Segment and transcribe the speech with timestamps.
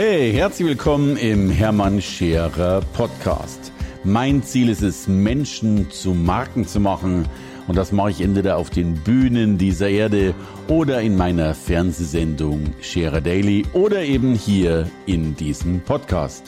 [0.00, 3.72] Hey, herzlich willkommen im Hermann Scherer Podcast.
[4.04, 7.26] Mein Ziel ist es, Menschen zu Marken zu machen.
[7.66, 10.36] Und das mache ich entweder auf den Bühnen dieser Erde
[10.68, 16.44] oder in meiner Fernsehsendung Scherer Daily oder eben hier in diesem Podcast.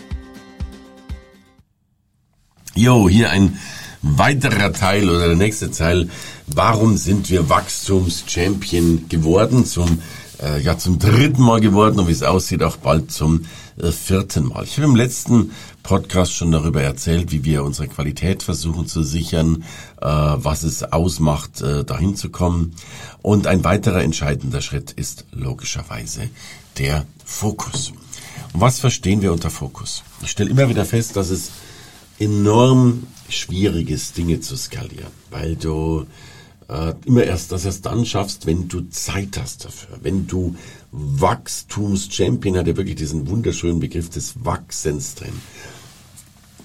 [2.77, 3.59] Jo, hier ein
[4.01, 6.09] weiterer Teil oder der nächste Teil.
[6.47, 9.65] Warum sind wir Wachstumschampion geworden?
[9.65, 9.99] Zum
[10.43, 13.45] äh, ja zum dritten Mal geworden und wie es aussieht auch bald zum
[13.79, 14.65] äh, vierten Mal.
[14.65, 19.65] Ich habe im letzten Podcast schon darüber erzählt, wie wir unsere Qualität versuchen zu sichern,
[20.01, 22.75] äh, was es ausmacht, äh, dahin zu kommen.
[23.23, 26.29] Und ein weiterer entscheidender Schritt ist logischerweise
[26.79, 27.93] der Fokus.
[28.53, 30.03] Und was verstehen wir unter Fokus?
[30.23, 31.51] Ich stelle immer wieder fest, dass es
[32.19, 36.07] enorm schwierig ist, Dinge zu skalieren, weil du
[36.71, 40.55] äh, immer erst, dass erst dann schaffst, wenn du Zeit hast dafür, wenn du
[40.93, 45.33] Wachstumschampion hat ja wirklich diesen wunderschönen Begriff des Wachsens drin.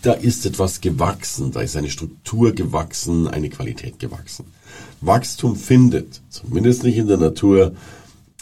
[0.03, 4.45] Da ist etwas gewachsen, da ist eine Struktur gewachsen, eine Qualität gewachsen.
[5.01, 7.73] Wachstum findet, zumindest nicht in der Natur,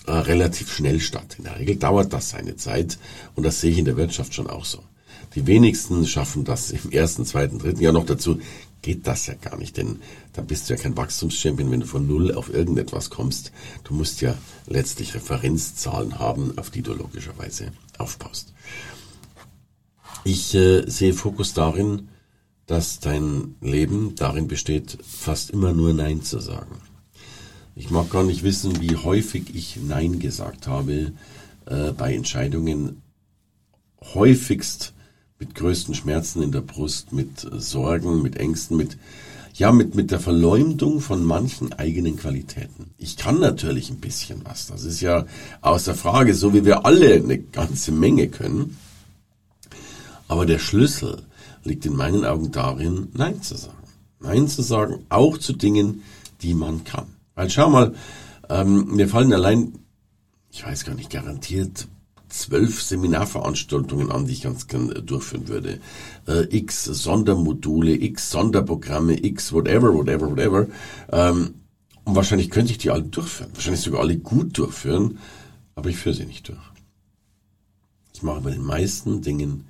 [0.06, 1.36] äh, relativ schnell statt.
[1.38, 3.00] In der Regel dauert das seine Zeit
[3.36, 4.80] und das sehe ich in der Wirtschaft schon auch so.
[5.36, 8.40] Die wenigsten schaffen das im ersten, zweiten, dritten Jahr noch dazu
[8.84, 10.02] geht das ja gar nicht, denn
[10.34, 13.52] da bist du ja kein Wachstumschampion, wenn du von Null auf irgendetwas kommst.
[13.84, 14.36] Du musst ja
[14.68, 18.54] letztlich Referenzzahlen haben, auf die du logischerweise aufbaust.
[20.26, 22.10] Ich äh, sehe Fokus darin,
[22.66, 26.78] dass dein Leben darin besteht, fast immer nur Nein zu sagen.
[27.76, 31.14] Ich mag gar nicht wissen, wie häufig ich Nein gesagt habe
[31.66, 33.02] äh, bei Entscheidungen.
[34.14, 34.94] Häufigst
[35.40, 38.98] mit größten Schmerzen in der Brust, mit Sorgen, mit Ängsten, mit
[39.56, 42.90] ja, mit, mit der Verleumdung von manchen eigenen Qualitäten.
[42.98, 44.66] Ich kann natürlich ein bisschen was.
[44.66, 45.28] Das ist ja
[45.62, 48.78] außer Frage, so wie wir alle eine ganze Menge können.
[50.28, 51.22] Aber der Schlüssel
[51.64, 53.78] liegt in meinen Augen darin, Nein zu sagen.
[54.20, 56.02] Nein zu sagen, auch zu Dingen,
[56.42, 57.06] die man kann.
[57.36, 57.94] Weil schau mal,
[58.50, 59.74] ähm, mir fallen allein,
[60.52, 61.88] ich weiß gar nicht, garantiert
[62.34, 65.80] zwölf Seminarveranstaltungen an, die ich ganz gern äh, durchführen würde.
[66.28, 70.68] Äh, x Sondermodule, x Sonderprogramme, x whatever, whatever, whatever.
[71.12, 71.54] Ähm,
[72.04, 73.52] und wahrscheinlich könnte ich die alle durchführen.
[73.54, 75.20] Wahrscheinlich sogar alle gut durchführen,
[75.76, 76.60] aber ich führe sie nicht durch.
[78.14, 79.66] Ich mache bei den meisten Dingen,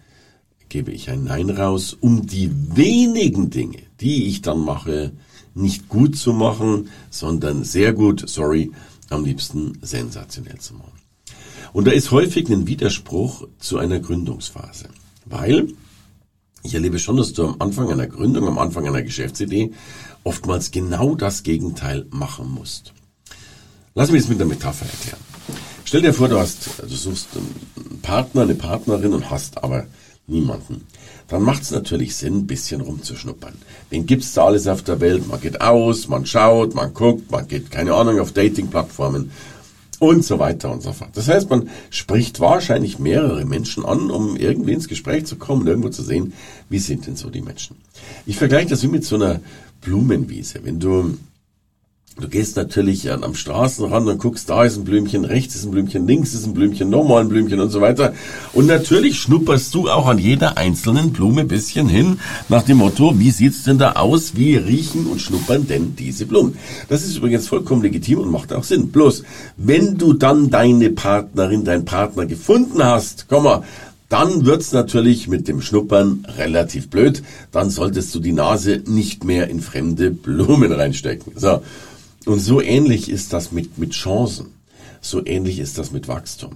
[0.69, 5.11] gebe ich ein Nein raus, um die wenigen Dinge, die ich dann mache,
[5.53, 8.71] nicht gut zu machen, sondern sehr gut, sorry,
[9.09, 11.02] am liebsten sensationell zu machen.
[11.73, 14.89] Und da ist häufig ein Widerspruch zu einer Gründungsphase.
[15.25, 15.73] Weil
[16.61, 19.71] ich erlebe schon, dass du am Anfang einer Gründung, am Anfang einer Geschäftsidee
[20.23, 22.93] oftmals genau das Gegenteil machen musst.
[23.95, 25.19] Lass mich das mit einer Metapher erklären.
[25.83, 29.85] Stell dir vor, du hast, du suchst einen Partner, eine Partnerin und hast aber
[30.25, 30.87] niemanden.
[31.27, 33.53] Dann macht es natürlich Sinn, ein bisschen rumzuschnuppern.
[33.89, 35.27] Wen gibt's da alles auf der Welt?
[35.27, 39.31] Man geht aus, man schaut, man guckt, man geht, keine Ahnung, auf Dating-Plattformen
[40.03, 41.11] und so weiter und so fort.
[41.13, 45.89] Das heißt, man spricht wahrscheinlich mehrere Menschen an, um irgendwie ins Gespräch zu kommen, irgendwo
[45.89, 46.33] zu sehen,
[46.69, 47.77] wie sind denn so die Menschen.
[48.25, 49.39] Ich vergleiche das wie mit so einer
[49.81, 50.59] Blumenwiese.
[50.63, 51.17] Wenn du
[52.21, 56.05] Du gehst natürlich am Straßenrand und guckst, da ist ein Blümchen, rechts ist ein Blümchen,
[56.05, 58.13] links ist ein Blümchen, nochmal ein Blümchen und so weiter.
[58.53, 62.19] Und natürlich schnupperst du auch an jeder einzelnen Blume bisschen hin,
[62.49, 66.55] nach dem Motto, wie sieht's denn da aus, wie riechen und schnuppern denn diese Blumen?
[66.87, 68.89] Das ist übrigens vollkommen legitim und macht auch Sinn.
[68.89, 69.23] Bloß,
[69.57, 73.63] wenn du dann deine Partnerin, dein Partner gefunden hast, komm mal,
[74.09, 77.23] dann wird's natürlich mit dem Schnuppern relativ blöd.
[77.51, 81.33] Dann solltest du die Nase nicht mehr in fremde Blumen reinstecken.
[81.35, 81.63] So.
[82.25, 84.47] Und so ähnlich ist das mit, mit Chancen.
[85.01, 86.53] So ähnlich ist das mit Wachstum.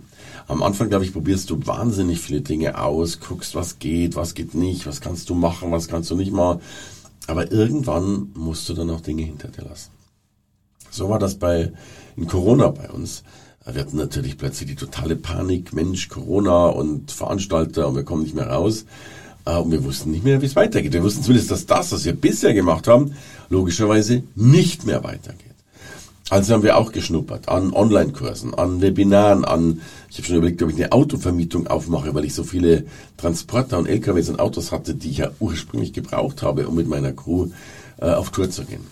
[0.47, 4.55] Am Anfang, glaube ich, probierst du wahnsinnig viele Dinge aus, guckst, was geht, was geht
[4.55, 6.61] nicht, was kannst du machen, was kannst du nicht machen.
[7.27, 9.91] Aber irgendwann musst du dann auch Dinge hinter dir lassen.
[10.89, 11.73] So war das bei,
[12.15, 13.23] in Corona bei uns.
[13.69, 18.35] Wir hatten natürlich plötzlich die totale Panik, Mensch, Corona und Veranstalter und wir kommen nicht
[18.35, 18.85] mehr raus.
[19.45, 20.93] Äh, und wir wussten nicht mehr, wie es weitergeht.
[20.93, 23.15] Wir wussten zumindest, dass das, was wir bisher gemacht haben,
[23.49, 25.46] logischerweise nicht mehr weitergeht.
[26.29, 30.69] Also haben wir auch geschnuppert an Online-Kursen, an Webinaren, an, ich habe schon überlegt, ob
[30.69, 32.85] ich eine Autovermietung aufmache, weil ich so viele
[33.15, 37.13] Transporter und LKWs und Autos hatte, die ich ja ursprünglich gebraucht habe, um mit meiner
[37.13, 37.47] Crew
[38.01, 38.85] äh, auf Tour zu gehen.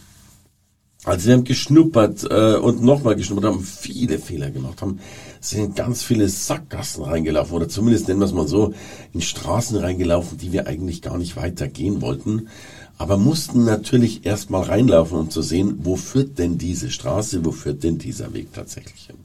[1.03, 4.99] Also wir haben geschnuppert äh, und nochmal geschnuppert, haben viele Fehler gemacht, haben
[5.41, 8.73] sind ganz viele Sackgassen reingelaufen oder zumindest nennen wir es mal so,
[9.13, 12.47] in Straßen reingelaufen, die wir eigentlich gar nicht weitergehen wollten
[12.97, 17.83] aber mussten natürlich erstmal reinlaufen, um zu sehen, wo führt denn diese Straße, wo führt
[17.83, 19.17] denn dieser Weg tatsächlich hin.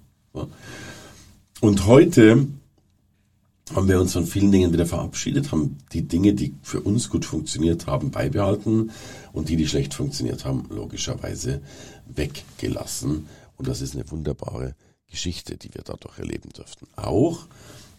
[1.60, 2.46] Und heute
[3.74, 7.24] haben wir uns von vielen Dingen wieder verabschiedet, haben die Dinge, die für uns gut
[7.24, 8.90] funktioniert haben, beibehalten
[9.32, 11.60] und die, die schlecht funktioniert haben, logischerweise
[12.06, 13.26] weggelassen.
[13.56, 14.74] Und das ist eine wunderbare
[15.08, 16.86] Geschichte, die wir dadurch erleben dürften.
[16.96, 17.46] Auch,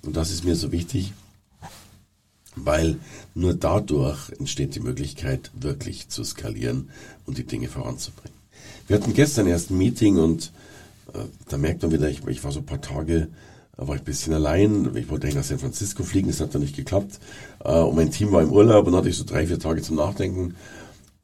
[0.01, 1.13] und das ist mir so wichtig,
[2.55, 2.97] weil
[3.33, 6.89] nur dadurch entsteht die Möglichkeit, wirklich zu skalieren
[7.25, 8.37] und die Dinge voranzubringen.
[8.87, 10.51] Wir hatten gestern erst ein Meeting und
[11.13, 13.29] äh, da merkt man wieder, ich, ich war so ein paar Tage
[13.81, 14.95] da war ich ein bisschen allein.
[14.95, 17.19] Ich wollte eigentlich nach San Francisco fliegen, das hat dann nicht geklappt.
[17.63, 19.95] Äh, und mein Team war im Urlaub und hatte ich so drei, vier Tage zum
[19.95, 20.55] Nachdenken.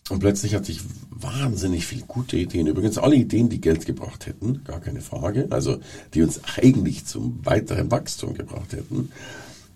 [0.09, 0.81] Und plötzlich hatte ich
[1.11, 2.65] wahnsinnig viele gute Ideen.
[2.65, 5.47] Übrigens alle Ideen, die Geld gebracht hätten, gar keine Frage.
[5.51, 5.77] Also
[6.15, 9.11] die uns eigentlich zum weiteren Wachstum gebracht hätten.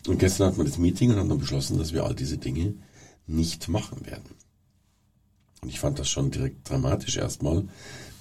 [0.07, 2.73] Und gestern hatten wir das Meeting und haben dann beschlossen, dass wir all diese Dinge
[3.27, 4.35] nicht machen werden.
[5.61, 7.65] Und ich fand das schon direkt dramatisch erstmal,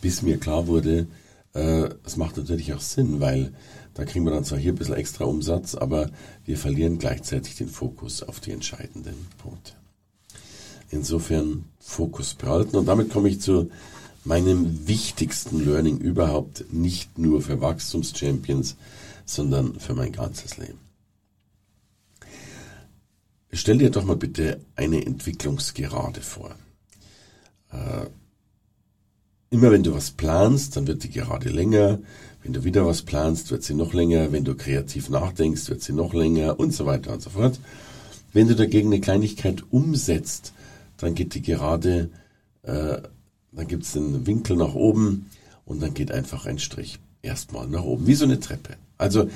[0.02, 1.08] bis mir klar wurde,
[1.54, 3.52] äh, es macht natürlich auch Sinn, weil
[3.94, 6.10] da kriegen wir dann zwar hier ein bisschen extra Umsatz, aber
[6.44, 9.72] wir verlieren gleichzeitig den Fokus auf die entscheidenden Punkte.
[10.90, 13.70] Insofern Fokus behalten und damit komme ich zu
[14.24, 18.76] meinem wichtigsten Learning überhaupt, nicht nur für Wachstumschampions,
[19.24, 20.89] sondern für mein ganzes Leben.
[23.52, 26.54] Stell dir doch mal bitte eine Entwicklungsgerade vor.
[27.72, 28.06] Äh,
[29.50, 31.98] immer wenn du was planst, dann wird die Gerade länger.
[32.42, 34.30] Wenn du wieder was planst, wird sie noch länger.
[34.32, 37.58] Wenn du kreativ nachdenkst, wird sie noch länger und so weiter und so fort.
[38.32, 40.52] Wenn du dagegen eine Kleinigkeit umsetzt,
[40.96, 42.10] dann geht die Gerade,
[42.62, 42.98] äh,
[43.52, 45.26] dann gibt es einen Winkel nach oben
[45.64, 48.76] und dann geht einfach ein Strich erstmal nach oben, wie so eine Treppe.
[49.00, 49.28] Also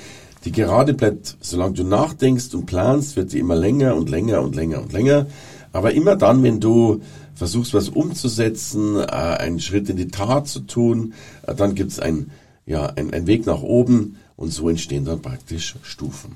[0.45, 4.55] die Gerade bleibt, solange du nachdenkst und planst, wird sie immer länger und länger und
[4.55, 5.25] länger und länger.
[5.73, 7.01] Aber immer dann, wenn du
[7.33, 11.13] versuchst, was umzusetzen, äh, einen Schritt in die Tat zu tun,
[11.47, 12.31] äh, dann gibt es ein
[12.65, 16.35] ja, ein, ein Weg nach oben und so entstehen dann praktisch Stufen.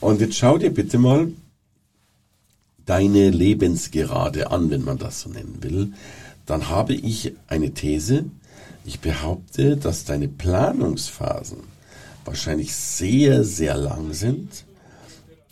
[0.00, 1.32] Und jetzt schau dir bitte mal
[2.84, 5.92] deine Lebensgerade an, wenn man das so nennen will.
[6.44, 8.26] Dann habe ich eine These.
[8.84, 11.58] Ich behaupte, dass deine Planungsphasen
[12.26, 14.64] wahrscheinlich sehr, sehr lang sind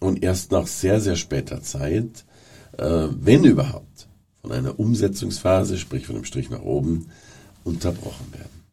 [0.01, 2.25] und erst nach sehr, sehr später Zeit,
[2.79, 4.09] äh, wenn überhaupt,
[4.43, 7.07] von einer Umsetzungsphase, sprich von einem Strich nach oben,
[7.65, 8.65] unterbrochen werden.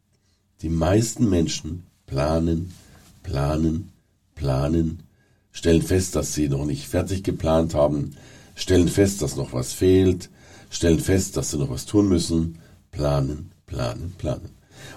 [0.60, 2.74] Die meisten Menschen planen,
[3.22, 3.90] planen,
[4.34, 5.04] planen,
[5.50, 8.14] stellen fest, dass sie noch nicht fertig geplant haben,
[8.54, 10.28] stellen fest, dass noch was fehlt,
[10.70, 12.58] stellen fest, dass sie noch was tun müssen,
[12.90, 14.50] planen, planen, planen.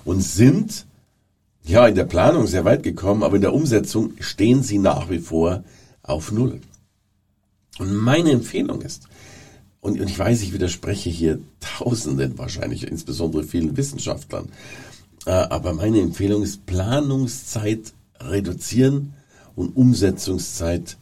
[0.03, 0.85] Und sind
[1.65, 5.19] ja in der Planung sehr weit gekommen, aber in der Umsetzung stehen sie nach wie
[5.19, 5.63] vor
[6.03, 6.61] auf Null.
[7.79, 9.03] Und meine Empfehlung ist,
[9.81, 14.47] und ich weiß, ich widerspreche hier Tausenden wahrscheinlich, insbesondere vielen Wissenschaftlern,
[15.25, 19.13] äh, aber meine Empfehlung ist Planungszeit reduzieren
[19.55, 20.97] und Umsetzungszeit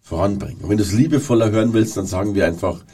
[0.00, 0.62] voranbringen.
[0.62, 2.84] Und wenn du es liebevoller hören willst, dann sagen wir einfach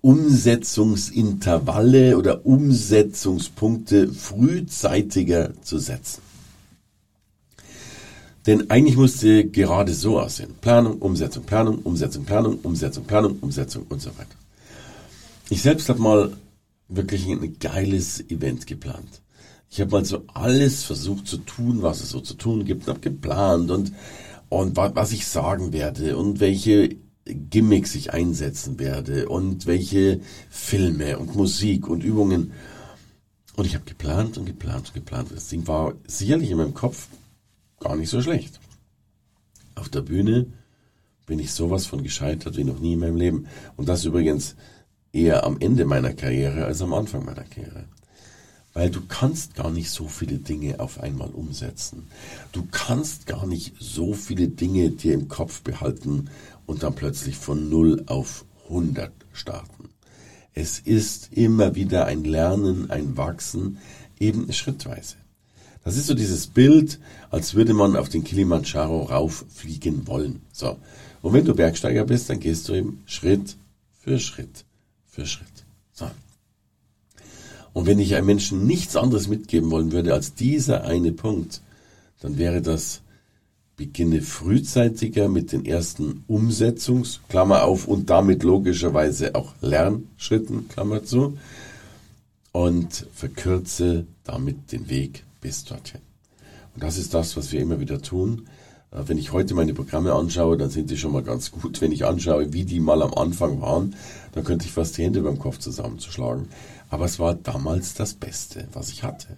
[0.00, 6.27] Umsetzungsintervalle oder Umsetzungspunkte frühzeitiger zu setzen.
[8.48, 10.54] Denn eigentlich musste gerade so aussehen.
[10.62, 14.38] Planung, Umsetzung, Planung, Umsetzung, Planung, Umsetzung, Planung, Umsetzung und so weiter.
[15.50, 16.32] Ich selbst habe mal
[16.88, 19.20] wirklich ein geiles Event geplant.
[19.68, 23.00] Ich habe mal so alles versucht zu tun, was es so zu tun gibt, habe
[23.00, 23.92] geplant und
[24.48, 31.36] und was ich sagen werde und welche Gimmicks ich einsetzen werde und welche Filme und
[31.36, 32.52] Musik und Übungen.
[33.56, 35.32] Und ich habe geplant und geplant und geplant.
[35.34, 37.08] Das Ding war sicherlich in meinem Kopf
[37.80, 38.60] gar nicht so schlecht.
[39.74, 40.46] Auf der Bühne
[41.26, 43.46] bin ich sowas von gescheitert wie noch nie in meinem Leben.
[43.76, 44.56] Und das übrigens
[45.12, 47.84] eher am Ende meiner Karriere als am Anfang meiner Karriere.
[48.72, 52.08] Weil du kannst gar nicht so viele Dinge auf einmal umsetzen.
[52.52, 56.30] Du kannst gar nicht so viele Dinge dir im Kopf behalten
[56.66, 59.90] und dann plötzlich von 0 auf 100 starten.
[60.54, 63.78] Es ist immer wieder ein Lernen, ein Wachsen,
[64.18, 65.16] eben schrittweise.
[65.88, 66.98] Das ist so dieses Bild,
[67.30, 70.42] als würde man auf den Kilimanjaro rauffliegen wollen.
[70.52, 70.76] So.
[71.22, 73.56] Und wenn du Bergsteiger bist, dann gehst du eben Schritt
[73.98, 74.66] für Schritt
[75.06, 75.64] für Schritt.
[75.94, 76.04] So.
[77.72, 81.62] Und wenn ich einem Menschen nichts anderes mitgeben wollen würde als dieser eine Punkt,
[82.20, 83.00] dann wäre das,
[83.76, 91.38] beginne frühzeitiger mit den ersten Umsetzungs, Klammer auf, und damit logischerweise auch Lernschritten, Klammer zu,
[92.52, 96.00] und verkürze damit den Weg bis dorthin.
[96.74, 98.48] Und das ist das, was wir immer wieder tun.
[98.90, 101.80] Äh, wenn ich heute meine Programme anschaue, dann sind die schon mal ganz gut.
[101.80, 103.94] Wenn ich anschaue, wie die mal am Anfang waren,
[104.32, 106.48] dann könnte ich fast die Hände beim Kopf zusammenzuschlagen.
[106.90, 109.36] Aber es war damals das Beste, was ich hatte.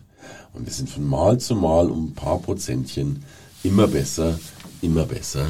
[0.53, 3.25] Und wir sind von Mal zu Mal um ein paar Prozentchen
[3.63, 4.39] immer besser,
[4.83, 5.47] immer besser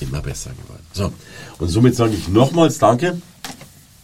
[0.00, 0.82] immer besser geworden.
[0.92, 1.12] So,
[1.58, 3.20] und somit sage ich nochmals Danke.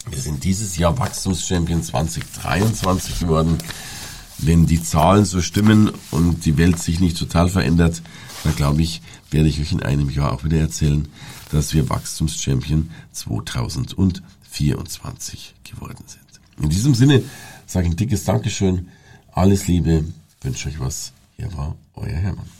[0.09, 3.59] Wir sind dieses Jahr Wachstumschampion 2023 geworden.
[4.43, 8.03] Wenn die Zahlen so stimmen und die Welt sich nicht total verändert,
[8.43, 11.07] dann glaube ich, werde ich euch in einem Jahr auch wieder erzählen,
[11.51, 16.23] dass wir Wachstumschampion 2024 geworden sind.
[16.63, 17.23] In diesem Sinne
[17.67, 18.89] sage ich ein dickes Dankeschön,
[19.33, 20.05] alles Liebe,
[20.43, 21.13] wünsche euch was.
[21.37, 22.60] Hier war euer Hermann.